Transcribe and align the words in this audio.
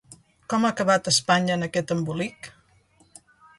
’Com 0.53 0.63
ha 0.67 0.71
acabat 0.75 1.09
Espanya 1.11 1.59
en 1.59 1.67
aquest 1.67 1.95
embolic? 1.99 2.51